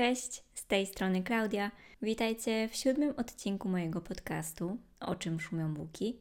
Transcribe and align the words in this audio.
Cześć, 0.00 0.44
z 0.54 0.66
tej 0.66 0.86
strony 0.86 1.22
Klaudia. 1.22 1.70
Witajcie 2.02 2.68
w 2.68 2.76
siódmym 2.76 3.14
odcinku 3.16 3.68
mojego 3.68 4.00
podcastu 4.00 4.78
O 5.00 5.14
czym 5.14 5.40
szumią 5.40 5.74
buki. 5.74 6.16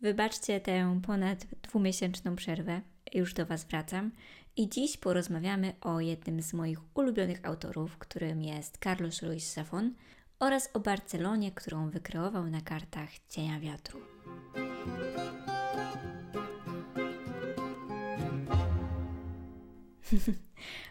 Wybaczcie 0.00 0.60
tę 0.60 1.00
ponad 1.06 1.46
dwumiesięczną 1.62 2.36
przerwę, 2.36 2.80
już 3.14 3.34
do 3.34 3.46
Was 3.46 3.64
wracam 3.64 4.10
i 4.56 4.68
dziś 4.68 4.96
porozmawiamy 4.96 5.72
o 5.80 6.00
jednym 6.00 6.42
z 6.42 6.52
moich 6.52 6.78
ulubionych 6.94 7.40
autorów, 7.42 7.98
którym 7.98 8.42
jest 8.42 8.78
Carlos 8.84 9.22
Ruiz 9.22 9.54
Zafón 9.54 9.90
oraz 10.38 10.70
o 10.74 10.80
Barcelonie, 10.80 11.52
którą 11.52 11.90
wykreował 11.90 12.46
na 12.46 12.60
kartach 12.60 13.10
Cienia 13.28 13.60
Wiatru. 13.60 14.00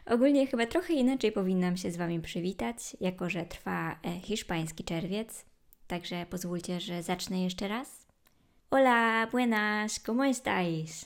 Ogólnie 0.05 0.47
chyba 0.47 0.65
trochę 0.65 0.93
inaczej 0.93 1.31
powinnam 1.31 1.77
się 1.77 1.91
z 1.91 1.97
Wami 1.97 2.21
przywitać, 2.21 2.77
jako 2.99 3.29
że 3.29 3.45
trwa 3.45 3.99
e, 4.03 4.19
hiszpański 4.19 4.83
czerwiec. 4.83 5.45
Także 5.87 6.25
pozwólcie, 6.29 6.79
że 6.79 7.03
zacznę 7.03 7.43
jeszcze 7.43 7.67
raz. 7.67 8.07
Hola, 8.69 9.27
buenas, 9.27 9.99
¿cómo 9.99 10.25
estáis? 10.25 11.05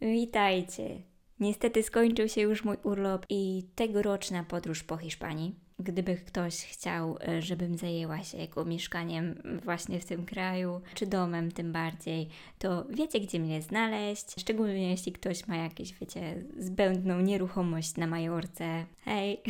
Witajcie. 0.00 1.02
Niestety 1.40 1.82
skończył 1.82 2.28
się 2.28 2.40
już 2.40 2.64
mój 2.64 2.76
urlop 2.82 3.26
i 3.28 3.68
tegoroczna 3.74 4.44
podróż 4.44 4.82
po 4.82 4.96
Hiszpanii. 4.96 5.54
Gdyby 5.80 6.16
ktoś 6.16 6.64
chciał, 6.64 7.18
e, 7.28 7.42
żebym 7.42 7.76
zajęła 7.76 8.22
się 8.22 8.38
jego 8.38 8.64
mieszkaniem 8.64 9.42
właśnie 9.64 10.00
w 10.00 10.04
tym 10.04 10.26
kraju, 10.26 10.80
czy 10.94 11.06
domem 11.06 11.52
tym 11.52 11.72
bardziej, 11.72 12.28
to 12.58 12.84
wiecie, 12.84 13.20
gdzie 13.20 13.40
mnie 13.40 13.62
znaleźć. 13.62 14.40
Szczególnie 14.40 14.90
jeśli 14.90 15.12
ktoś 15.12 15.46
ma 15.46 15.56
jakieś, 15.56 15.94
wiecie, 15.94 16.44
zbędną 16.58 17.20
nieruchomość 17.20 17.96
na 17.96 18.06
Majorce. 18.06 18.86
Hej! 19.04 19.40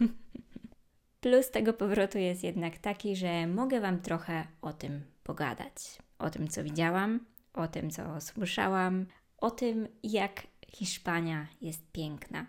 Plus 1.20 1.50
tego 1.50 1.72
powrotu 1.72 2.18
jest 2.18 2.44
jednak 2.44 2.78
taki, 2.78 3.16
że 3.16 3.46
mogę 3.46 3.80
Wam 3.80 4.00
trochę 4.00 4.46
o 4.62 4.72
tym 4.72 5.02
pogadać. 5.22 5.98
O 6.18 6.30
tym, 6.30 6.48
co 6.48 6.64
widziałam, 6.64 7.20
o 7.54 7.68
tym, 7.68 7.90
co 7.90 8.20
słyszałam, 8.20 9.06
o 9.38 9.50
tym, 9.50 9.88
jak 10.02 10.46
Hiszpania 10.68 11.46
jest 11.60 11.92
piękna. 11.92 12.46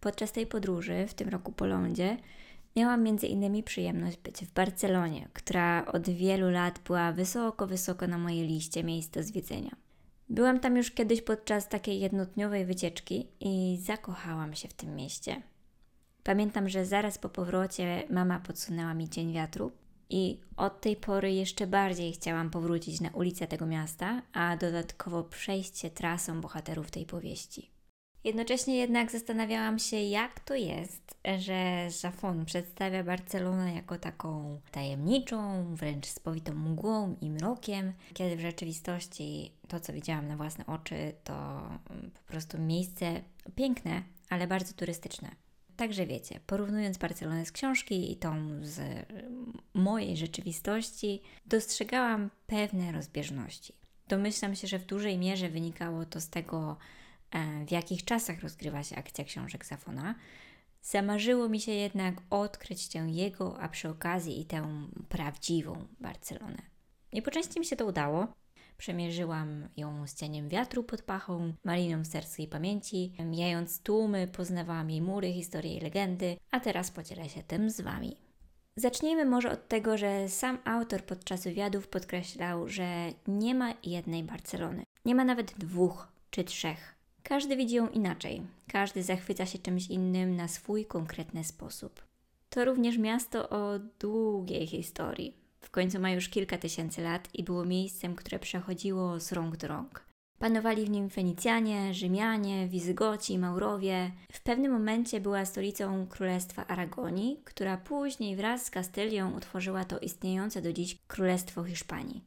Podczas 0.00 0.32
tej 0.32 0.46
podróży 0.46 1.06
w 1.08 1.14
tym 1.14 1.28
roku 1.28 1.52
po 1.52 1.66
lądzie 1.66 2.16
miałam 2.76 3.02
między 3.02 3.26
innymi 3.26 3.62
przyjemność 3.62 4.16
być 4.16 4.36
w 4.36 4.52
Barcelonie, 4.52 5.28
która 5.32 5.86
od 5.86 6.08
wielu 6.08 6.50
lat 6.50 6.78
była 6.86 7.12
wysoko, 7.12 7.66
wysoko 7.66 8.06
na 8.06 8.18
mojej 8.18 8.46
liście 8.46 8.84
miejsc 8.84 9.10
do 9.10 9.22
zwiedzenia. 9.22 9.76
Byłam 10.28 10.60
tam 10.60 10.76
już 10.76 10.90
kiedyś 10.90 11.22
podczas 11.22 11.68
takiej 11.68 12.00
jednodniowej 12.00 12.66
wycieczki 12.66 13.28
i 13.40 13.78
zakochałam 13.82 14.54
się 14.54 14.68
w 14.68 14.74
tym 14.74 14.96
mieście. 14.96 15.42
Pamiętam, 16.22 16.68
że 16.68 16.86
zaraz 16.86 17.18
po 17.18 17.28
powrocie 17.28 18.02
mama 18.10 18.40
podsunęła 18.40 18.94
mi 18.94 19.08
cień 19.08 19.32
wiatru 19.32 19.72
i 20.10 20.40
od 20.56 20.80
tej 20.80 20.96
pory 20.96 21.32
jeszcze 21.32 21.66
bardziej 21.66 22.12
chciałam 22.12 22.50
powrócić 22.50 23.00
na 23.00 23.10
ulicę 23.10 23.46
tego 23.46 23.66
miasta, 23.66 24.22
a 24.32 24.56
dodatkowo 24.56 25.24
przejść 25.24 25.78
się 25.78 25.90
trasą 25.90 26.40
bohaterów 26.40 26.90
tej 26.90 27.06
powieści. 27.06 27.70
Jednocześnie 28.24 28.76
jednak 28.76 29.10
zastanawiałam 29.10 29.78
się, 29.78 29.96
jak 29.96 30.40
to 30.40 30.54
jest, 30.54 31.14
że 31.38 31.86
Zafon 31.90 32.44
przedstawia 32.44 33.04
Barcelonę 33.04 33.74
jako 33.74 33.98
taką 33.98 34.60
tajemniczą, 34.70 35.66
wręcz 35.74 36.06
spowitą 36.06 36.54
mgłą 36.54 37.16
i 37.20 37.30
mrokiem, 37.30 37.92
kiedy 38.14 38.36
w 38.36 38.40
rzeczywistości 38.40 39.52
to, 39.68 39.80
co 39.80 39.92
widziałam 39.92 40.28
na 40.28 40.36
własne 40.36 40.66
oczy, 40.66 41.12
to 41.24 41.62
po 42.14 42.32
prostu 42.32 42.58
miejsce 42.58 43.20
piękne, 43.54 44.02
ale 44.28 44.46
bardzo 44.46 44.74
turystyczne. 44.74 45.30
Także 45.76 46.06
wiecie, 46.06 46.40
porównując 46.46 46.98
Barcelonę 46.98 47.46
z 47.46 47.52
książki 47.52 48.12
i 48.12 48.16
tą 48.16 48.58
z 48.62 49.06
mojej 49.74 50.16
rzeczywistości, 50.16 51.22
dostrzegałam 51.46 52.30
pewne 52.46 52.92
rozbieżności. 52.92 53.74
Domyślam 54.08 54.54
się, 54.54 54.66
że 54.66 54.78
w 54.78 54.86
dużej 54.86 55.18
mierze 55.18 55.48
wynikało 55.48 56.04
to 56.04 56.20
z 56.20 56.28
tego, 56.28 56.76
w 57.66 57.70
jakich 57.70 58.04
czasach 58.04 58.40
rozgrywa 58.40 58.82
się 58.82 58.96
akcja 58.96 59.24
książek 59.24 59.64
Zafona. 59.66 60.14
Zamarzyło 60.82 61.48
mi 61.48 61.60
się 61.60 61.72
jednak 61.72 62.14
odkryć 62.30 62.88
tę 62.88 62.98
jego, 62.98 63.60
a 63.60 63.68
przy 63.68 63.88
okazji 63.88 64.40
i 64.40 64.44
tę 64.44 64.88
prawdziwą 65.08 65.86
Barcelonę. 66.00 66.62
I 67.12 67.22
po 67.22 67.30
części 67.30 67.60
mi 67.60 67.66
się 67.66 67.76
to 67.76 67.86
udało. 67.86 68.26
Przemierzyłam 68.78 69.68
ją 69.76 70.06
z 70.06 70.14
cieniem 70.14 70.48
wiatru 70.48 70.84
pod 70.84 71.02
pachą, 71.02 71.52
maliną 71.64 72.02
w 72.02 72.06
sercu 72.06 72.42
i 72.42 72.46
pamięci. 72.46 73.12
Mijając 73.24 73.82
tłumy, 73.82 74.28
poznawałam 74.28 74.90
jej 74.90 75.02
mury, 75.02 75.32
historie 75.32 75.76
i 75.76 75.80
legendy, 75.80 76.36
a 76.50 76.60
teraz 76.60 76.90
podzielę 76.90 77.28
się 77.28 77.42
tym 77.42 77.70
z 77.70 77.80
Wami. 77.80 78.16
Zacznijmy 78.76 79.24
może 79.24 79.50
od 79.50 79.68
tego, 79.68 79.98
że 79.98 80.28
sam 80.28 80.58
autor 80.64 81.04
podczas 81.04 81.44
wywiadów 81.44 81.88
podkreślał, 81.88 82.68
że 82.68 83.12
nie 83.26 83.54
ma 83.54 83.74
jednej 83.84 84.24
Barcelony. 84.24 84.82
Nie 85.04 85.14
ma 85.14 85.24
nawet 85.24 85.58
dwóch 85.58 86.08
czy 86.30 86.44
trzech. 86.44 86.99
Każdy 87.22 87.56
widzi 87.56 87.74
ją 87.74 87.88
inaczej, 87.88 88.42
każdy 88.68 89.02
zachwyca 89.02 89.46
się 89.46 89.58
czymś 89.58 89.86
innym 89.86 90.36
na 90.36 90.48
swój 90.48 90.86
konkretny 90.86 91.44
sposób. 91.44 92.04
To 92.50 92.64
również 92.64 92.98
miasto 92.98 93.48
o 93.48 93.78
długiej 94.00 94.66
historii. 94.66 95.36
W 95.60 95.70
końcu 95.70 96.00
ma 96.00 96.10
już 96.10 96.28
kilka 96.28 96.58
tysięcy 96.58 97.02
lat 97.02 97.28
i 97.34 97.44
było 97.44 97.64
miejscem, 97.64 98.14
które 98.14 98.38
przechodziło 98.38 99.20
z 99.20 99.32
rąk 99.32 99.56
do 99.56 99.68
rąk. 99.68 100.04
Panowali 100.38 100.84
w 100.84 100.90
nim 100.90 101.10
Fenicjanie, 101.10 101.94
Rzymianie, 101.94 102.68
Wizygoci, 102.68 103.38
Maurowie. 103.38 104.10
W 104.32 104.42
pewnym 104.42 104.72
momencie 104.72 105.20
była 105.20 105.44
stolicą 105.44 106.06
Królestwa 106.06 106.66
Aragonii, 106.66 107.40
która 107.44 107.76
później 107.76 108.36
wraz 108.36 108.64
z 108.64 108.70
Kastylią 108.70 109.36
utworzyła 109.36 109.84
to 109.84 109.98
istniejące 109.98 110.62
do 110.62 110.72
dziś 110.72 110.98
Królestwo 111.06 111.64
Hiszpanii. 111.64 112.24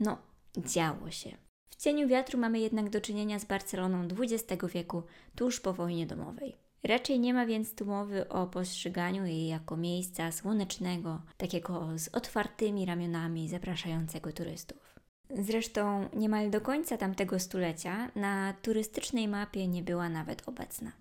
No, 0.00 0.18
działo 0.56 1.10
się. 1.10 1.43
W 1.74 1.76
cieniu 1.76 2.08
wiatru 2.08 2.38
mamy 2.38 2.60
jednak 2.60 2.90
do 2.90 3.00
czynienia 3.00 3.38
z 3.38 3.44
Barceloną 3.44 4.08
XX 4.18 4.62
wieku, 4.74 5.02
tuż 5.34 5.60
po 5.60 5.72
wojnie 5.72 6.06
domowej. 6.06 6.56
Raczej 6.84 7.20
nie 7.20 7.34
ma 7.34 7.46
więc 7.46 7.74
tu 7.74 7.86
mowy 7.86 8.28
o 8.28 8.46
postrzeganiu 8.46 9.26
jej 9.26 9.48
jako 9.48 9.76
miejsca 9.76 10.32
słonecznego, 10.32 11.22
takiego 11.36 11.98
z 11.98 12.08
otwartymi 12.08 12.86
ramionami 12.86 13.48
zapraszającego 13.48 14.32
turystów. 14.32 14.94
Zresztą 15.30 16.08
niemal 16.16 16.50
do 16.50 16.60
końca 16.60 16.96
tamtego 16.96 17.38
stulecia 17.38 18.10
na 18.14 18.54
turystycznej 18.62 19.28
mapie 19.28 19.68
nie 19.68 19.82
była 19.82 20.08
nawet 20.08 20.48
obecna. 20.48 20.92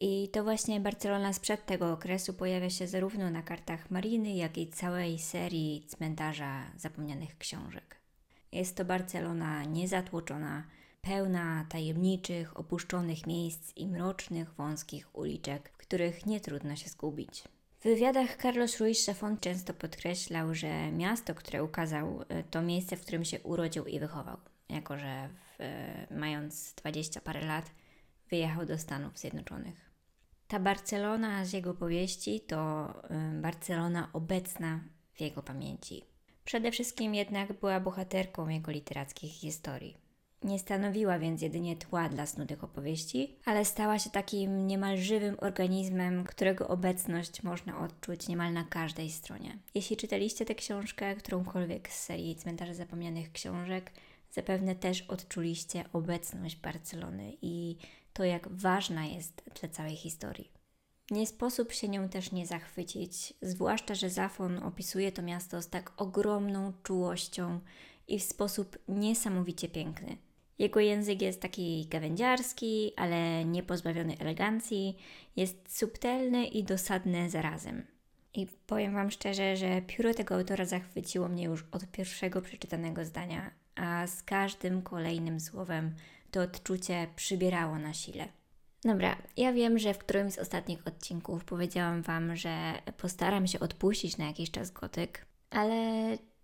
I 0.00 0.28
to 0.28 0.44
właśnie 0.44 0.80
Barcelona 0.80 1.32
sprzed 1.32 1.66
tego 1.66 1.92
okresu 1.92 2.34
pojawia 2.34 2.70
się 2.70 2.86
zarówno 2.86 3.30
na 3.30 3.42
kartach 3.42 3.90
Mariny, 3.90 4.34
jak 4.34 4.58
i 4.58 4.68
całej 4.68 5.18
serii 5.18 5.86
cmentarza 5.88 6.62
zapomnianych 6.76 7.38
książek. 7.38 8.03
Jest 8.54 8.76
to 8.76 8.84
Barcelona 8.84 9.64
niezatłoczona, 9.64 10.64
pełna 11.02 11.66
tajemniczych, 11.68 12.56
opuszczonych 12.56 13.26
miejsc 13.26 13.76
i 13.76 13.86
mrocznych, 13.86 14.54
wąskich 14.54 15.16
uliczek, 15.16 15.68
w 15.68 15.76
których 15.76 16.26
nie 16.26 16.40
trudno 16.40 16.76
się 16.76 16.88
zgubić. 16.88 17.44
W 17.80 17.82
wywiadach 17.82 18.36
Carlos 18.36 18.80
Ruiz 18.80 19.08
Zafón 19.08 19.40
często 19.40 19.74
podkreślał, 19.74 20.54
że 20.54 20.92
miasto, 20.92 21.34
które 21.34 21.64
ukazał, 21.64 22.24
e, 22.28 22.42
to 22.42 22.62
miejsce, 22.62 22.96
w 22.96 23.00
którym 23.00 23.24
się 23.24 23.40
urodził 23.40 23.84
i 23.84 24.00
wychował, 24.00 24.36
jako 24.68 24.98
że 24.98 25.28
w, 25.28 25.60
e, 25.60 26.06
mając 26.10 26.74
dwadzieścia 26.74 27.20
parę 27.20 27.46
lat 27.46 27.70
wyjechał 28.30 28.66
do 28.66 28.78
Stanów 28.78 29.18
Zjednoczonych. 29.18 29.90
Ta 30.48 30.60
Barcelona 30.60 31.44
z 31.44 31.52
jego 31.52 31.74
powieści 31.74 32.40
to 32.40 32.88
e, 33.10 33.40
Barcelona 33.40 34.08
obecna 34.12 34.80
w 35.12 35.20
jego 35.20 35.42
pamięci. 35.42 36.13
Przede 36.44 36.72
wszystkim 36.72 37.14
jednak 37.14 37.52
była 37.52 37.80
bohaterką 37.80 38.48
jego 38.48 38.72
literackich 38.72 39.32
historii. 39.32 40.04
Nie 40.42 40.58
stanowiła 40.58 41.18
więc 41.18 41.42
jedynie 41.42 41.76
tła 41.76 42.08
dla 42.08 42.26
snudych 42.26 42.64
opowieści, 42.64 43.36
ale 43.44 43.64
stała 43.64 43.98
się 43.98 44.10
takim 44.10 44.66
niemal 44.66 44.96
żywym 44.98 45.36
organizmem, 45.40 46.24
którego 46.24 46.68
obecność 46.68 47.42
można 47.42 47.80
odczuć 47.80 48.28
niemal 48.28 48.52
na 48.52 48.64
każdej 48.64 49.10
stronie. 49.10 49.58
Jeśli 49.74 49.96
czytaliście 49.96 50.44
tę 50.44 50.54
książkę, 50.54 51.14
którąkolwiek 51.16 51.88
z 51.88 52.04
serii 52.04 52.36
Cmentarze 52.36 52.74
Zapomnianych 52.74 53.32
Książek, 53.32 53.92
zapewne 54.30 54.74
też 54.74 55.02
odczuliście 55.02 55.84
obecność 55.92 56.56
Barcelony 56.56 57.32
i 57.42 57.76
to, 58.12 58.24
jak 58.24 58.48
ważna 58.48 59.06
jest 59.06 59.42
dla 59.60 59.68
całej 59.68 59.96
historii. 59.96 60.53
Nie 61.10 61.26
sposób 61.26 61.72
się 61.72 61.88
nią 61.88 62.08
też 62.08 62.32
nie 62.32 62.46
zachwycić, 62.46 63.34
zwłaszcza, 63.42 63.94
że 63.94 64.10
Zafon 64.10 64.58
opisuje 64.58 65.12
to 65.12 65.22
miasto 65.22 65.62
z 65.62 65.68
tak 65.68 65.92
ogromną 65.96 66.72
czułością 66.82 67.60
i 68.08 68.18
w 68.18 68.22
sposób 68.22 68.78
niesamowicie 68.88 69.68
piękny. 69.68 70.16
Jego 70.58 70.80
język 70.80 71.22
jest 71.22 71.40
taki 71.40 71.86
gawędziarski, 71.86 72.92
ale 72.96 73.44
nie 73.44 73.62
pozbawiony 73.62 74.18
elegancji, 74.18 74.96
jest 75.36 75.78
subtelny 75.78 76.46
i 76.46 76.64
dosadny 76.64 77.30
zarazem. 77.30 77.86
I 78.34 78.46
powiem 78.66 78.94
Wam 78.94 79.10
szczerze, 79.10 79.56
że 79.56 79.82
pióro 79.82 80.14
tego 80.14 80.34
autora 80.34 80.64
zachwyciło 80.64 81.28
mnie 81.28 81.44
już 81.44 81.64
od 81.72 81.86
pierwszego 81.86 82.42
przeczytanego 82.42 83.04
zdania, 83.04 83.50
a 83.74 84.06
z 84.06 84.22
każdym 84.22 84.82
kolejnym 84.82 85.40
słowem 85.40 85.94
to 86.30 86.40
odczucie 86.40 87.06
przybierało 87.16 87.78
na 87.78 87.94
sile. 87.94 88.28
Dobra, 88.84 89.16
ja 89.36 89.52
wiem, 89.52 89.78
że 89.78 89.94
w 89.94 89.98
którymś 89.98 90.32
z 90.32 90.38
ostatnich 90.38 90.86
odcinków 90.86 91.44
powiedziałam 91.44 92.02
Wam, 92.02 92.36
że 92.36 92.72
postaram 92.96 93.46
się 93.46 93.60
odpuścić 93.60 94.16
na 94.16 94.26
jakiś 94.26 94.50
czas 94.50 94.70
gotyk, 94.70 95.26
ale 95.50 95.76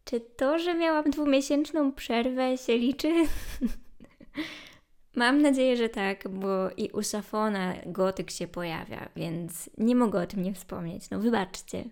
czy 0.05 0.21
to, 0.21 0.59
że 0.59 0.75
miałam 0.75 1.11
dwumiesięczną 1.11 1.93
przerwę 1.93 2.59
się 2.59 2.79
liczy? 2.79 3.13
Mam 5.17 5.43
nadzieję, 5.43 5.77
że 5.77 5.89
tak, 5.89 6.29
bo 6.29 6.71
i 6.77 6.91
u 6.91 7.03
Safona 7.03 7.75
gotyk 7.87 8.31
się 8.31 8.49
pojawia, 8.49 9.09
więc 9.17 9.71
nie 9.79 9.97
mogę 9.97 10.23
o 10.23 10.27
tym 10.27 10.43
nie 10.43 10.55
wspomnieć. 10.55 11.11
No 11.11 11.21
wybaczcie. 11.21 11.85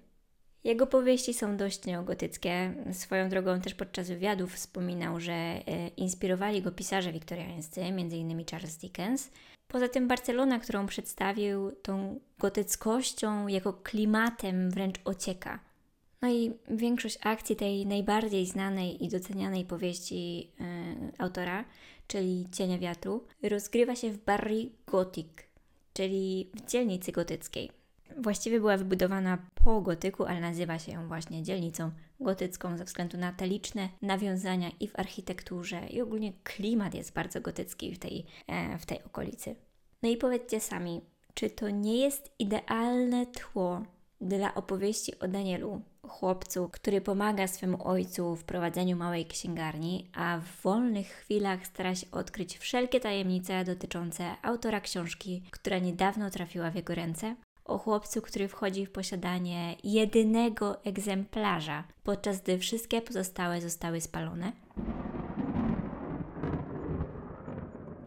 Jego 0.64 0.86
powieści 0.86 1.34
są 1.34 1.56
dość 1.56 1.84
neogotyckie. 1.84 2.74
Swoją 2.92 3.28
drogą 3.28 3.60
też 3.60 3.74
podczas 3.74 4.08
wywiadów 4.08 4.54
wspominał, 4.54 5.20
że 5.20 5.32
e, 5.32 5.88
inspirowali 5.88 6.62
go 6.62 6.72
pisarze 6.72 7.12
wiktoriańscy, 7.12 7.82
m.in. 7.82 8.44
Charles 8.50 8.76
Dickens. 8.76 9.30
Poza 9.68 9.88
tym 9.88 10.08
Barcelona, 10.08 10.58
którą 10.58 10.86
przedstawił 10.86 11.72
tą 11.72 12.20
gotyckością, 12.38 13.48
jako 13.48 13.72
klimatem 13.72 14.70
wręcz 14.70 14.96
ocieka. 15.04 15.60
No 16.22 16.30
i 16.30 16.52
większość 16.70 17.18
akcji 17.22 17.56
tej 17.56 17.86
najbardziej 17.86 18.46
znanej 18.46 19.04
i 19.04 19.08
docenianej 19.08 19.64
powieści 19.64 20.38
yy, 20.38 21.12
autora, 21.18 21.64
czyli 22.06 22.46
Cienia 22.52 22.78
Wiatru, 22.78 23.26
rozgrywa 23.42 23.96
się 23.96 24.10
w 24.10 24.24
Barry 24.24 24.70
Gothic, 24.86 25.28
czyli 25.92 26.50
w 26.54 26.70
dzielnicy 26.70 27.12
gotyckiej. 27.12 27.77
Właściwie 28.18 28.60
była 28.60 28.76
wybudowana 28.76 29.38
po 29.64 29.80
gotyku, 29.80 30.24
ale 30.24 30.40
nazywa 30.40 30.78
się 30.78 30.92
ją 30.92 31.08
właśnie 31.08 31.42
dzielnicą 31.42 31.90
gotycką 32.20 32.76
ze 32.76 32.84
względu 32.84 33.18
na 33.18 33.32
te 33.32 33.46
liczne 33.46 33.88
nawiązania 34.02 34.70
i 34.80 34.88
w 34.88 34.98
architekturze, 34.98 35.86
i 35.86 36.00
ogólnie 36.00 36.32
klimat 36.44 36.94
jest 36.94 37.12
bardzo 37.12 37.40
gotycki 37.40 37.94
w 37.94 37.98
tej, 37.98 38.26
e, 38.46 38.78
w 38.78 38.86
tej 38.86 39.04
okolicy. 39.04 39.56
No 40.02 40.08
i 40.08 40.16
powiedzcie 40.16 40.60
sami, 40.60 41.00
czy 41.34 41.50
to 41.50 41.70
nie 41.70 41.96
jest 41.96 42.30
idealne 42.38 43.26
tło 43.26 43.82
dla 44.20 44.54
opowieści 44.54 45.18
o 45.18 45.28
Danielu, 45.28 45.82
chłopcu, 46.08 46.68
który 46.72 47.00
pomaga 47.00 47.46
swemu 47.46 47.88
ojcu 47.88 48.36
w 48.36 48.44
prowadzeniu 48.44 48.96
małej 48.96 49.26
księgarni, 49.26 50.10
a 50.14 50.38
w 50.38 50.62
wolnych 50.62 51.06
chwilach 51.06 51.66
stara 51.66 51.94
się 51.94 52.06
odkryć 52.10 52.58
wszelkie 52.58 53.00
tajemnice 53.00 53.64
dotyczące 53.64 54.34
autora 54.42 54.80
książki, 54.80 55.42
która 55.50 55.78
niedawno 55.78 56.30
trafiła 56.30 56.70
w 56.70 56.74
jego 56.74 56.94
ręce? 56.94 57.36
O 57.68 57.78
chłopcu, 57.78 58.22
który 58.22 58.48
wchodzi 58.48 58.86
w 58.86 58.90
posiadanie 58.90 59.76
jedynego 59.84 60.84
egzemplarza, 60.84 61.84
podczas 62.04 62.42
gdy 62.42 62.58
wszystkie 62.58 63.02
pozostałe 63.02 63.60
zostały 63.60 64.00
spalone? 64.00 64.52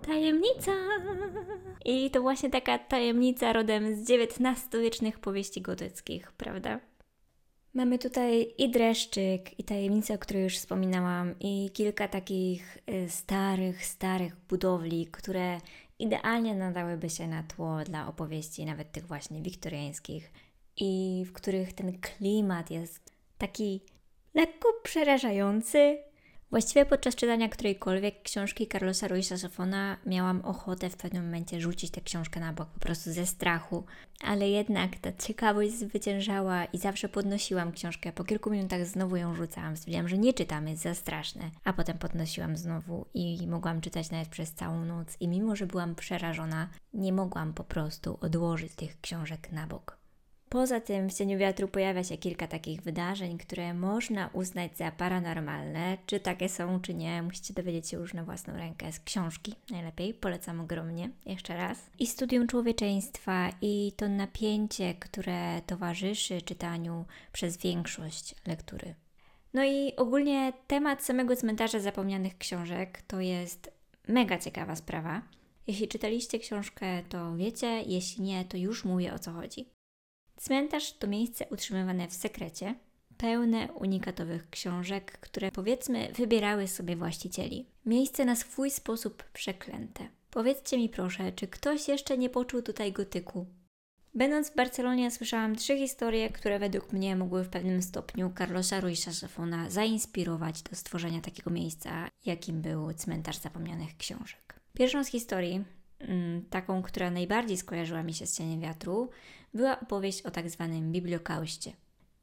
Tajemnica! 0.08 0.72
I 1.86 2.12
to 2.12 2.22
właśnie 2.22 2.50
taka 2.50 2.80
tajemnica 2.80 3.54
rodem 3.54 3.96
z 3.96 4.10
XIX-wiecznych 4.10 5.20
powieści 5.20 5.62
gotyckich, 5.62 6.32
prawda? 6.32 6.80
Mamy 7.74 8.00
tutaj 8.00 8.54
i 8.58 8.70
dreszczyk, 8.70 9.60
i 9.60 9.64
tajemnicę, 9.64 10.14
o 10.14 10.18
której 10.18 10.44
już 10.44 10.58
wspominałam, 10.58 11.36
i 11.40 11.70
kilka 11.74 12.08
takich 12.08 12.78
y, 12.90 13.10
starych, 13.10 13.86
starych 13.86 14.36
budowli, 14.50 15.08
które 15.12 15.58
idealnie 16.02 16.56
nadałyby 16.56 17.10
się 17.10 17.28
na 17.28 17.44
tło 17.44 17.84
dla 17.84 18.08
opowieści, 18.08 18.66
nawet 18.66 18.92
tych 18.92 19.08
właśnie 19.08 19.42
wiktoriańskich, 19.42 20.32
i 20.78 21.24
w 21.28 21.34
których 21.34 21.74
ten 21.74 22.00
klimat 22.00 22.72
jest 22.72 23.12
taki 23.38 23.82
lekko 24.34 24.70
przerażający, 24.84 25.98
Właściwie 26.52 26.86
podczas 26.86 27.16
czytania 27.16 27.50
którejkolwiek 27.50 28.22
książki 28.22 28.68
Carlosa 28.68 29.08
Ruisa 29.08 29.38
Safona 29.38 29.98
miałam 30.06 30.42
ochotę 30.42 30.90
w 30.90 30.98
pewnym 30.98 31.26
momencie 31.26 31.62
rzucić 31.62 31.92
tę 31.92 32.02
książkę 32.02 32.40
na 32.40 32.54
bok 32.54 32.70
po 32.70 32.80
prostu 32.80 33.12
ze 33.12 33.26
strachu, 33.26 33.84
ale 34.24 34.50
jednak 34.50 34.96
ta 34.96 35.14
ciekawość 35.14 35.72
zwyciężała 35.72 36.66
i 36.66 36.78
zawsze 36.78 37.10
podnosiłam 37.10 37.72
książkę. 37.72 38.12
Po 38.12 38.24
kilku 38.24 38.52
minutach 38.52 38.86
znowu 38.86 39.16
ją 39.16 39.36
rzucałam, 39.36 39.78
stwierdziłam, 39.78 40.08
że 40.08 40.18
nie 40.18 40.34
czytam, 40.34 40.68
jest 40.68 40.84
za 40.84 40.96
straszne, 40.96 41.52
a 41.64 41.74
potem 41.74 41.98
podnosiłam 41.98 42.58
znowu 42.58 43.06
i 43.14 43.48
mogłam 43.48 43.82
czytać 43.82 44.12
nawet 44.12 44.28
przez 44.28 44.54
całą 44.54 44.86
noc 44.86 45.18
i 45.20 45.28
mimo, 45.28 45.56
że 45.56 45.68
byłam 45.68 45.96
przerażona, 45.96 46.70
nie 46.94 47.14
mogłam 47.14 47.54
po 47.54 47.64
prostu 47.64 48.18
odłożyć 48.22 48.76
tych 48.76 49.02
książek 49.02 49.52
na 49.52 49.68
bok. 49.68 50.01
Poza 50.52 50.80
tym 50.80 51.10
w 51.10 51.14
cieniu 51.14 51.38
wiatru 51.38 51.68
pojawia 51.68 52.04
się 52.04 52.18
kilka 52.18 52.48
takich 52.48 52.82
wydarzeń, 52.82 53.38
które 53.38 53.74
można 53.74 54.30
uznać 54.34 54.78
za 54.78 54.92
paranormalne. 54.92 55.98
Czy 56.06 56.20
takie 56.20 56.50
są, 56.50 56.82
czy 56.82 56.94
nie, 56.94 57.24
musicie 57.24 57.54
dowiedzieć 57.54 57.90
się 57.90 57.98
już 57.98 58.14
na 58.14 58.24
własną 58.24 58.58
rękę 58.58 58.92
z 58.92 59.00
książki. 59.00 59.54
Najlepiej, 59.70 60.14
polecam 60.14 60.60
ogromnie, 60.60 61.10
jeszcze 61.26 61.58
raz. 61.58 61.90
I 62.00 62.08
studium 62.08 62.48
człowieczeństwa, 62.48 63.50
i 63.62 63.92
to 63.98 64.10
napięcie, 64.10 64.94
które 64.94 65.62
towarzyszy 65.68 66.42
czytaniu 66.42 67.06
przez 67.32 67.58
większość 67.58 68.36
lektury. 68.48 68.96
No 69.54 69.64
i 69.66 69.96
ogólnie 69.96 70.54
temat 70.68 71.04
samego 71.04 71.36
cmentarza 71.36 71.80
zapomnianych 71.80 72.38
książek 72.38 73.02
to 73.08 73.20
jest 73.22 73.72
mega 74.08 74.38
ciekawa 74.38 74.76
sprawa. 74.76 75.22
Jeśli 75.68 75.88
czytaliście 75.88 76.40
książkę, 76.40 77.04
to 77.10 77.36
wiecie, 77.36 77.82
jeśli 77.82 78.24
nie, 78.24 78.46
to 78.46 78.58
już 78.58 78.86
mówię 78.86 79.14
o 79.14 79.20
co 79.20 79.32
chodzi. 79.32 79.81
Cmentarz 80.42 80.94
to 80.94 81.08
miejsce 81.08 81.46
utrzymywane 81.52 82.08
w 82.08 82.14
sekrecie, 82.14 82.76
pełne 83.18 83.72
unikatowych 83.74 84.50
książek, 84.50 85.20
które 85.20 85.52
powiedzmy 85.52 86.12
wybierały 86.14 86.68
sobie 86.68 86.96
właścicieli. 86.96 87.66
Miejsce 87.86 88.26
na 88.26 88.36
swój 88.36 88.72
sposób 88.72 89.24
przeklęte. 89.24 90.08
Powiedzcie 90.32 90.78
mi 90.78 90.90
proszę, 90.90 91.32
czy 91.32 91.48
ktoś 91.48 91.88
jeszcze 91.88 92.18
nie 92.18 92.30
poczuł 92.30 92.62
tutaj 92.62 92.92
gotyku? 92.92 93.46
Będąc 94.14 94.50
w 94.50 94.56
Barcelonie 94.56 95.12
słyszałam 95.12 95.56
trzy 95.56 95.78
historie, 95.78 96.30
które 96.30 96.60
według 96.60 96.94
mnie 96.94 97.16
mogły 97.16 97.44
w 97.44 97.50
pewnym 97.50 97.82
stopniu 97.82 98.34
Carlosa 98.38 98.80
Ruisa 98.80 99.14
Safona 99.14 99.70
zainspirować 99.70 100.62
do 100.62 100.76
stworzenia 100.76 101.22
takiego 101.22 101.52
miejsca, 101.52 102.10
jakim 102.26 102.62
był 102.62 102.94
cmentarz 102.94 103.38
zapomnianych 103.38 103.98
książek. 103.98 104.60
Pierwszą 104.74 105.04
z 105.04 105.08
historii, 105.08 105.64
taką, 106.50 106.82
która 106.82 107.12
najbardziej 107.12 107.58
skojarzyła 107.58 108.04
mi 108.04 108.14
się 108.14 108.26
z 108.26 108.38
Cieniem 108.38 108.62
Wiatru, 108.62 109.10
była 109.54 109.80
opowieść 109.80 110.22
o 110.22 110.32
tak 110.32 110.50
zwanym 110.50 110.92
bibliokauście. 110.92 111.74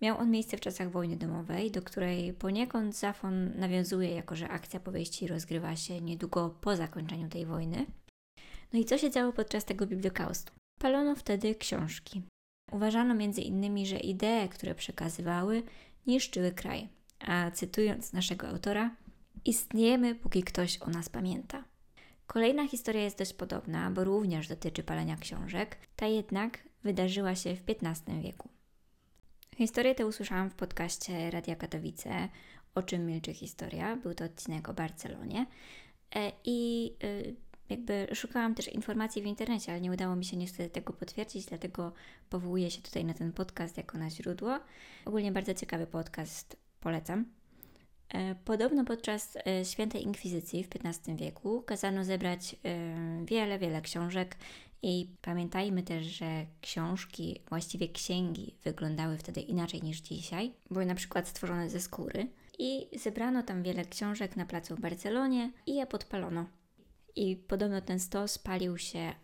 Miał 0.02 0.18
on 0.18 0.30
miejsce 0.30 0.56
w 0.56 0.60
czasach 0.60 0.90
wojny 0.90 1.16
domowej, 1.16 1.70
do 1.70 1.82
której 1.82 2.32
poniekąd 2.32 2.96
Zafon 2.96 3.58
nawiązuje, 3.58 4.10
jako 4.10 4.36
że 4.36 4.48
akcja 4.48 4.80
powieści 4.80 5.26
rozgrywa 5.26 5.76
się 5.76 6.00
niedługo 6.00 6.56
po 6.60 6.76
zakończeniu 6.76 7.28
tej 7.28 7.46
wojny. 7.46 7.86
No 8.72 8.78
i 8.78 8.84
co 8.84 8.98
się 8.98 9.10
działo 9.10 9.32
podczas 9.32 9.64
tego 9.64 9.86
bibliokaustu? 9.86 10.52
Palono 10.80 11.16
wtedy 11.16 11.54
książki. 11.54 12.22
Uważano 12.72 13.14
między 13.14 13.40
innymi, 13.40 13.86
że 13.86 13.98
idee, 13.98 14.48
które 14.50 14.74
przekazywały, 14.74 15.62
niszczyły 16.06 16.52
kraj. 16.52 16.88
A 17.20 17.50
cytując 17.50 18.12
naszego 18.12 18.48
autora, 18.48 18.96
istniejemy, 19.44 20.14
póki 20.14 20.42
ktoś 20.42 20.82
o 20.82 20.90
nas 20.90 21.08
pamięta. 21.08 21.64
Kolejna 22.28 22.68
historia 22.68 23.02
jest 23.02 23.18
dość 23.18 23.32
podobna, 23.32 23.90
bo 23.90 24.04
również 24.04 24.48
dotyczy 24.48 24.82
palenia 24.82 25.16
książek, 25.16 25.76
ta 25.96 26.06
jednak 26.06 26.58
wydarzyła 26.82 27.34
się 27.34 27.56
w 27.56 27.62
XV 27.68 28.20
wieku. 28.22 28.48
Historię 29.56 29.94
tę 29.94 30.06
usłyszałam 30.06 30.50
w 30.50 30.54
podcaście 30.54 31.30
Radia 31.30 31.56
Katowice, 31.56 32.28
o 32.74 32.82
czym 32.82 33.06
milczy 33.06 33.34
historia. 33.34 33.96
Był 33.96 34.14
to 34.14 34.24
odcinek 34.24 34.68
o 34.68 34.74
Barcelonie. 34.74 35.46
E, 36.14 36.32
I 36.44 36.90
y, 37.04 37.36
jakby 37.68 38.06
szukałam 38.14 38.54
też 38.54 38.68
informacji 38.68 39.22
w 39.22 39.26
internecie, 39.26 39.72
ale 39.72 39.80
nie 39.80 39.92
udało 39.92 40.16
mi 40.16 40.24
się 40.24 40.36
niestety 40.36 40.70
tego 40.70 40.92
potwierdzić, 40.92 41.46
dlatego 41.46 41.92
powołuję 42.30 42.70
się 42.70 42.82
tutaj 42.82 43.04
na 43.04 43.14
ten 43.14 43.32
podcast 43.32 43.76
jako 43.76 43.98
na 43.98 44.10
źródło. 44.10 44.60
Ogólnie 45.04 45.32
bardzo 45.32 45.54
ciekawy 45.54 45.86
podcast, 45.86 46.56
polecam. 46.80 47.37
E, 48.08 48.34
podobno 48.34 48.84
podczas 48.84 49.36
e, 49.36 49.64
świętej 49.64 50.02
inkwizycji 50.02 50.64
w 50.64 50.68
XV 50.84 51.16
wieku 51.16 51.62
kazano 51.62 52.04
zebrać 52.04 52.56
wiele, 53.24 53.58
wiele 53.58 53.80
książek 53.80 54.36
i 54.82 55.10
pamiętajmy 55.22 55.82
też, 55.82 56.04
że 56.04 56.46
książki, 56.60 57.40
właściwie 57.48 57.88
księgi, 57.88 58.54
wyglądały 58.64 59.18
wtedy 59.18 59.40
inaczej 59.40 59.82
niż 59.82 60.00
dzisiaj. 60.00 60.52
Były 60.70 60.86
na 60.86 60.94
przykład 60.94 61.28
stworzone 61.28 61.70
ze 61.70 61.80
skóry 61.80 62.28
i 62.58 62.98
zebrano 62.98 63.42
tam 63.42 63.62
wiele 63.62 63.84
książek 63.84 64.36
na 64.36 64.46
placu 64.46 64.76
w 64.76 64.80
Barcelonie 64.80 65.52
i 65.66 65.74
je 65.74 65.86
podpalono. 65.86 66.46
I 67.16 67.36
podobno 67.36 67.80
ten 67.80 68.00
stos 68.00 68.38
palił 68.38 68.78
się 68.78 69.14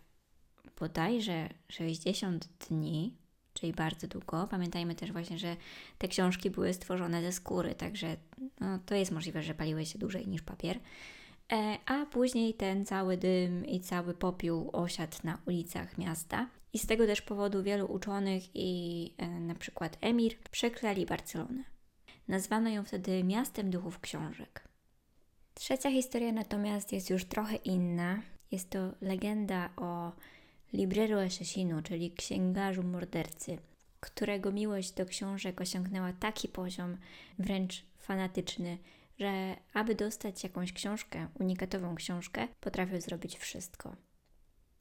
bodajże 0.79 1.49
60 1.69 2.47
dni, 2.69 3.17
czyli 3.55 3.73
bardzo 3.73 4.07
długo. 4.07 4.47
Pamiętajmy 4.47 4.95
też 4.95 5.11
właśnie, 5.11 5.39
że 5.39 5.55
te 5.97 6.07
książki 6.07 6.49
były 6.49 6.73
stworzone 6.73 7.21
ze 7.21 7.31
skóry, 7.31 7.75
także 7.75 8.17
no, 8.59 8.79
to 8.85 8.95
jest 8.95 9.11
możliwe, 9.11 9.43
że 9.43 9.53
paliły 9.53 9.85
się 9.85 9.99
dłużej 9.99 10.27
niż 10.27 10.41
papier. 10.41 10.79
E, 11.51 11.77
a 11.85 12.05
później 12.05 12.53
ten 12.53 12.85
cały 12.85 13.17
dym 13.17 13.65
i 13.65 13.79
cały 13.79 14.13
popiół 14.13 14.69
osiadł 14.73 15.17
na 15.23 15.37
ulicach 15.45 15.97
miasta. 15.97 16.49
I 16.73 16.79
z 16.79 16.87
tego 16.87 17.05
też 17.05 17.21
powodu 17.21 17.63
wielu 17.63 17.85
uczonych 17.85 18.43
i 18.53 19.13
e, 19.17 19.27
na 19.27 19.55
przykład 19.55 19.97
Emir 20.01 20.37
przeklali 20.51 21.05
Barcelonę. 21.05 21.63
Nazwano 22.27 22.69
ją 22.69 22.83
wtedy 22.83 23.23
miastem 23.23 23.69
duchów 23.69 23.99
książek. 23.99 24.67
Trzecia 25.53 25.91
historia 25.91 26.31
natomiast 26.31 26.93
jest 26.93 27.09
już 27.09 27.25
trochę 27.25 27.55
inna. 27.55 28.21
Jest 28.51 28.69
to 28.69 28.79
legenda 29.01 29.69
o 29.77 30.11
Librero 30.73 31.21
Asesino, 31.21 31.81
czyli 31.81 32.11
księgarzu 32.11 32.83
mordercy, 32.83 33.57
którego 33.99 34.51
miłość 34.51 34.91
do 34.91 35.05
książek 35.05 35.61
osiągnęła 35.61 36.13
taki 36.13 36.47
poziom 36.47 36.97
wręcz 37.39 37.85
fanatyczny, 37.97 38.77
że 39.19 39.55
aby 39.73 39.95
dostać 39.95 40.43
jakąś 40.43 40.73
książkę, 40.73 41.27
unikatową 41.39 41.95
książkę, 41.95 42.47
potrafił 42.59 43.01
zrobić 43.01 43.37
wszystko. 43.37 43.95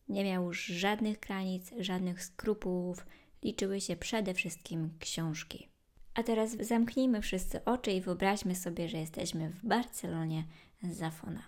Nie 0.08 0.24
miał 0.24 0.44
już 0.44 0.66
żadnych 0.66 1.20
granic, 1.20 1.70
żadnych 1.78 2.24
skrupułów, 2.24 3.06
liczyły 3.42 3.80
się 3.80 3.96
przede 3.96 4.34
wszystkim 4.34 4.90
książki. 5.00 5.68
A 6.14 6.22
teraz 6.22 6.50
zamknijmy 6.50 7.22
wszyscy 7.22 7.64
oczy 7.64 7.90
i 7.90 8.00
wyobraźmy 8.00 8.54
sobie, 8.54 8.88
że 8.88 8.98
jesteśmy 8.98 9.50
w 9.50 9.66
Barcelonie 9.66 10.44
Zafona. 10.82 11.42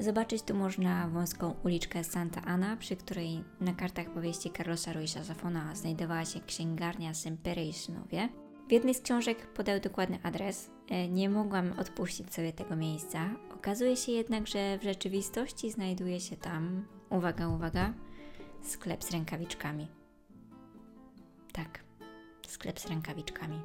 Zobaczyć 0.00 0.42
tu 0.42 0.54
można 0.54 1.08
wąską 1.08 1.54
uliczkę 1.64 2.04
Santa 2.04 2.42
Ana, 2.42 2.76
przy 2.76 2.96
której 2.96 3.44
na 3.60 3.74
kartach 3.74 4.10
powieści 4.10 4.50
Carlosa 4.56 4.92
Ruisa 4.92 5.24
Zafona 5.24 5.74
znajdowała 5.74 6.24
się 6.24 6.40
księgarnia 6.40 7.14
Sempere 7.14 7.64
i 7.64 7.72
Synowie. 7.72 8.28
W 8.68 8.72
jednej 8.72 8.94
z 8.94 9.00
książek 9.00 9.52
podał 9.52 9.80
dokładny 9.80 10.18
adres. 10.22 10.70
E, 10.88 11.08
nie 11.08 11.30
mogłam 11.30 11.72
odpuścić 11.78 12.34
sobie 12.34 12.52
tego 12.52 12.76
miejsca. 12.76 13.30
Okazuje 13.54 13.96
się 13.96 14.12
jednak, 14.12 14.46
że 14.46 14.78
w 14.78 14.82
rzeczywistości 14.82 15.70
znajduje 15.70 16.20
się 16.20 16.36
tam, 16.36 16.84
uwaga, 17.10 17.48
uwaga, 17.48 17.94
sklep 18.62 19.04
z 19.04 19.10
rękawiczkami. 19.10 19.88
Tak, 21.52 21.80
sklep 22.46 22.80
z 22.80 22.86
rękawiczkami. 22.86 23.60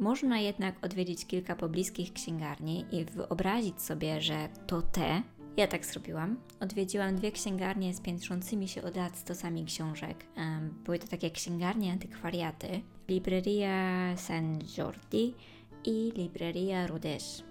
Można 0.00 0.38
jednak 0.38 0.84
odwiedzić 0.84 1.26
kilka 1.26 1.56
pobliskich 1.56 2.12
księgarni 2.12 2.84
i 2.92 3.04
wyobrazić 3.04 3.82
sobie, 3.82 4.20
że 4.20 4.48
to 4.66 4.82
te, 4.82 5.22
ja 5.56 5.66
tak 5.66 5.86
zrobiłam. 5.86 6.36
Odwiedziłam 6.60 7.16
dwie 7.16 7.32
księgarnie 7.32 7.94
z 7.94 8.00
piętrzącymi 8.00 8.68
się 8.68 8.82
od 8.82 8.96
lat 8.96 9.16
stosami 9.16 9.64
książek. 9.64 10.26
Były 10.84 10.98
to 10.98 11.06
takie 11.06 11.30
księgarnie 11.30 11.92
antykwariaty. 11.92 12.68
Libreria 13.08 14.16
San 14.16 14.58
Jordi 14.78 15.34
i 15.84 16.12
Libreria 16.16 16.86
Rodez. 16.86 17.44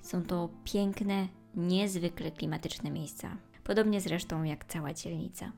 Są 0.00 0.22
to 0.22 0.48
piękne, 0.64 1.28
niezwykle 1.54 2.30
klimatyczne 2.30 2.90
miejsca. 2.90 3.36
Podobnie 3.64 4.00
zresztą 4.00 4.42
jak 4.42 4.64
cała 4.64 4.94
dzielnica. 4.94 5.52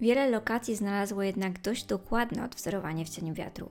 Wiele 0.00 0.30
lokacji 0.30 0.76
znalazło 0.76 1.22
jednak 1.22 1.60
dość 1.60 1.84
dokładne 1.84 2.44
odwzorowanie 2.44 3.04
w 3.04 3.08
cieniu 3.08 3.34
wiatru. 3.34 3.70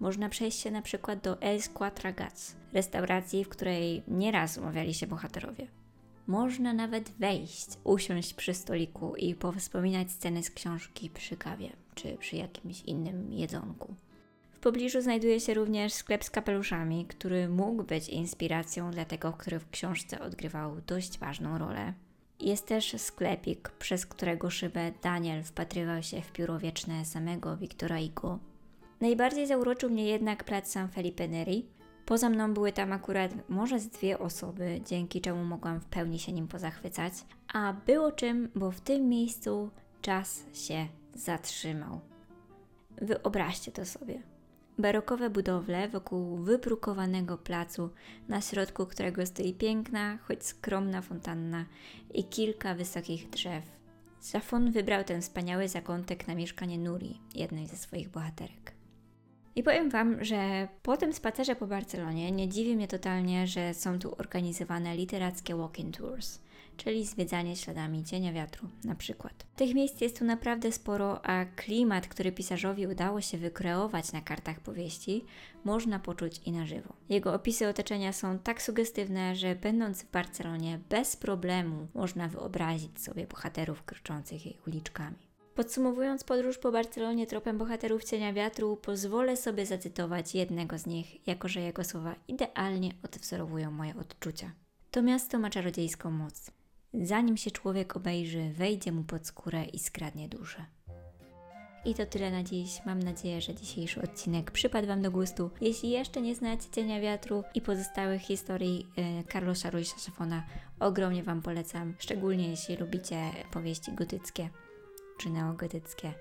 Można 0.00 0.28
przejść 0.28 0.58
się 0.58 0.70
na 0.70 0.82
przykład 0.82 1.20
do 1.20 1.40
El 1.40 1.60
Quattro 1.74 2.12
Gats, 2.12 2.56
restauracji, 2.72 3.44
w 3.44 3.48
której 3.48 4.02
nieraz 4.08 4.58
umawiali 4.58 4.94
się 4.94 5.06
bohaterowie. 5.06 5.66
Można 6.26 6.72
nawet 6.72 7.10
wejść, 7.10 7.66
usiąść 7.84 8.34
przy 8.34 8.54
stoliku 8.54 9.16
i 9.16 9.34
powspominać 9.34 10.10
sceny 10.10 10.42
z 10.42 10.50
książki 10.50 11.10
przy 11.10 11.36
kawie 11.36 11.70
czy 11.94 12.16
przy 12.16 12.36
jakimś 12.36 12.82
innym 12.82 13.32
jedzonku. 13.32 13.94
W 14.52 14.58
pobliżu 14.58 15.00
znajduje 15.00 15.40
się 15.40 15.54
również 15.54 15.92
sklep 15.92 16.24
z 16.24 16.30
kapeluszami, 16.30 17.06
który 17.06 17.48
mógł 17.48 17.82
być 17.82 18.08
inspiracją 18.08 18.90
dla 18.90 19.04
tego, 19.04 19.32
który 19.32 19.58
w 19.58 19.70
książce 19.70 20.20
odgrywał 20.20 20.76
dość 20.86 21.18
ważną 21.18 21.58
rolę. 21.58 21.94
Jest 22.40 22.66
też 22.66 22.94
sklepik, 22.98 23.68
przez 23.68 24.06
którego 24.06 24.50
szybę 24.50 24.92
Daniel 25.02 25.44
wpatrywał 25.44 26.02
się 26.02 26.22
w 26.22 26.32
pióro 26.32 26.58
wieczne 26.58 27.04
samego 27.04 27.56
Wiktora 27.56 27.96
Hugo. 27.96 28.49
Najbardziej 29.00 29.46
zauroczył 29.46 29.90
mnie 29.90 30.06
jednak 30.06 30.44
plac 30.44 30.70
San 30.70 30.88
Felipe 30.88 31.28
Neri, 31.28 31.66
Poza 32.10 32.30
mną 32.30 32.54
były 32.54 32.72
tam 32.72 32.92
akurat 32.92 33.30
może 33.48 33.80
z 33.80 33.88
dwie 33.88 34.18
osoby, 34.18 34.80
dzięki 34.86 35.20
czemu 35.20 35.44
mogłam 35.44 35.80
w 35.80 35.86
pełni 35.86 36.18
się 36.18 36.32
nim 36.32 36.48
pozachwycać, 36.48 37.12
a 37.52 37.72
było 37.86 38.12
czym, 38.12 38.48
bo 38.54 38.70
w 38.70 38.80
tym 38.80 39.08
miejscu 39.08 39.70
czas 40.02 40.44
się 40.52 40.86
zatrzymał. 41.14 42.00
Wyobraźcie 43.02 43.72
to 43.72 43.86
sobie. 43.86 44.22
Barokowe 44.78 45.30
budowle 45.30 45.88
wokół 45.88 46.36
wyprukowanego 46.36 47.38
placu, 47.38 47.90
na 48.28 48.40
środku 48.40 48.86
którego 48.86 49.26
stoi 49.26 49.54
piękna, 49.54 50.18
choć 50.18 50.44
skromna 50.44 51.02
fontanna 51.02 51.64
i 52.14 52.24
kilka 52.24 52.74
wysokich 52.74 53.30
drzew. 53.30 53.64
Safon 54.20 54.72
wybrał 54.72 55.04
ten 55.04 55.22
wspaniały 55.22 55.68
zakątek 55.68 56.28
na 56.28 56.34
mieszkanie 56.34 56.78
Nuri, 56.78 57.20
jednej 57.34 57.66
ze 57.66 57.76
swoich 57.76 58.08
bohaterek. 58.08 58.79
I 59.56 59.62
powiem 59.62 59.90
Wam, 59.90 60.24
że 60.24 60.68
po 60.82 60.96
tym 60.96 61.12
spacerze 61.12 61.56
po 61.56 61.66
Barcelonie 61.66 62.32
nie 62.32 62.48
dziwi 62.48 62.76
mnie 62.76 62.88
totalnie, 62.88 63.46
że 63.46 63.74
są 63.74 63.98
tu 63.98 64.14
organizowane 64.18 64.96
literackie 64.96 65.56
walking 65.56 65.96
tours, 65.96 66.38
czyli 66.76 67.06
zwiedzanie 67.06 67.56
śladami 67.56 68.04
cienia 68.04 68.32
wiatru 68.32 68.68
na 68.84 68.94
przykład. 68.94 69.46
Tych 69.56 69.74
miejsc 69.74 70.00
jest 70.00 70.18
tu 70.18 70.24
naprawdę 70.24 70.72
sporo, 70.72 71.26
a 71.26 71.44
klimat, 71.44 72.08
który 72.08 72.32
pisarzowi 72.32 72.86
udało 72.86 73.20
się 73.20 73.38
wykreować 73.38 74.12
na 74.12 74.20
kartach 74.20 74.60
powieści, 74.60 75.24
można 75.64 75.98
poczuć 75.98 76.40
i 76.46 76.52
na 76.52 76.66
żywo. 76.66 76.92
Jego 77.08 77.34
opisy 77.34 77.68
otoczenia 77.68 78.12
są 78.12 78.38
tak 78.38 78.62
sugestywne, 78.62 79.36
że 79.36 79.54
będąc 79.54 80.02
w 80.02 80.10
Barcelonie 80.10 80.80
bez 80.88 81.16
problemu 81.16 81.86
można 81.94 82.28
wyobrazić 82.28 83.00
sobie 83.00 83.26
bohaterów 83.26 83.82
kroczących 83.82 84.46
jej 84.46 84.58
uliczkami. 84.66 85.29
Podsumowując 85.60 86.24
podróż 86.24 86.58
po 86.58 86.72
Barcelonie 86.72 87.26
tropem 87.26 87.58
bohaterów 87.58 88.04
Cienia 88.04 88.32
Wiatru, 88.32 88.76
pozwolę 88.76 89.36
sobie 89.36 89.66
zacytować 89.66 90.34
jednego 90.34 90.78
z 90.78 90.86
nich, 90.86 91.26
jako 91.26 91.48
że 91.48 91.60
jego 91.60 91.84
słowa 91.84 92.14
idealnie 92.28 92.90
odwzorowują 93.04 93.70
moje 93.70 93.96
odczucia. 93.96 94.52
To 94.90 95.02
miasto 95.02 95.38
ma 95.38 95.50
czarodziejską 95.50 96.10
moc. 96.10 96.50
Zanim 96.94 97.36
się 97.36 97.50
człowiek 97.50 97.96
obejrzy, 97.96 98.50
wejdzie 98.52 98.92
mu 98.92 99.04
pod 99.04 99.26
skórę 99.26 99.64
i 99.64 99.78
skradnie 99.78 100.28
duszę. 100.28 100.64
I 101.84 101.94
to 101.94 102.06
tyle 102.06 102.30
na 102.30 102.42
dziś. 102.42 102.80
Mam 102.86 103.02
nadzieję, 103.02 103.40
że 103.40 103.54
dzisiejszy 103.54 104.02
odcinek 104.02 104.50
przypadł 104.50 104.88
Wam 104.88 105.02
do 105.02 105.10
gustu. 105.10 105.50
Jeśli 105.60 105.90
jeszcze 105.90 106.20
nie 106.20 106.34
znacie 106.34 106.70
Cienia 106.74 107.00
Wiatru 107.00 107.44
i 107.54 107.60
pozostałych 107.60 108.22
historii 108.22 108.86
e, 108.96 109.24
Carlosa 109.32 109.70
Ruisa 109.70 109.98
Szafona, 109.98 110.42
ogromnie 110.80 111.22
Wam 111.22 111.42
polecam, 111.42 111.94
szczególnie 111.98 112.48
jeśli 112.48 112.76
lubicie 112.76 113.30
powieści 113.50 113.92
gotyckie 113.92 114.50
czy 115.20 115.30
neogotyckie. 115.30 116.12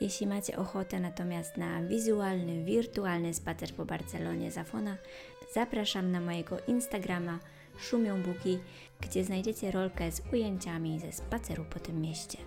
Jeśli 0.00 0.26
macie 0.26 0.56
ochotę 0.56 1.00
natomiast 1.00 1.56
na 1.56 1.82
wizualny, 1.82 2.64
wirtualny 2.64 3.34
spacer 3.34 3.74
po 3.74 3.84
Barcelonie 3.84 4.50
Zafona, 4.50 4.96
zapraszam 5.54 6.12
na 6.12 6.20
mojego 6.20 6.56
Instagrama 6.66 7.38
Szumią 7.78 8.22
Buki, 8.22 8.58
gdzie 9.00 9.24
znajdziecie 9.24 9.70
rolkę 9.70 10.12
z 10.12 10.22
ujęciami 10.32 11.00
ze 11.00 11.12
spaceru 11.12 11.64
po 11.70 11.80
tym 11.80 12.00
mieście. 12.00 12.38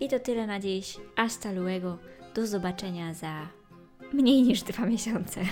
I 0.00 0.08
to 0.08 0.20
tyle 0.20 0.46
na 0.46 0.60
dziś. 0.60 0.96
Hasta 1.16 1.52
luego. 1.52 1.98
Do 2.34 2.46
zobaczenia 2.46 3.14
za 3.14 3.48
mniej 4.12 4.42
niż 4.42 4.62
dwa 4.62 4.86
miesiące. 4.86 5.40